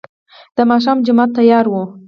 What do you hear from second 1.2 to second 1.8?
تيار و.